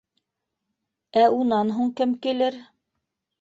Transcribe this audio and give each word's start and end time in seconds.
Ә 1.23 1.25
унан 1.41 1.75
һуң 1.77 1.93
кем 2.01 2.17
килер? 2.25 2.59